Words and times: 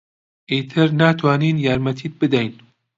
ئیتر 0.51 0.87
ناتوانین 1.01 1.55
یارمەتیت 1.65 2.13
بدەین. 2.21 2.51